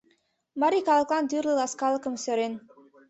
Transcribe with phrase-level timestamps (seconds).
[0.61, 2.53] Марий калыклан тӱрлӧ ласкалыкым сӧрен.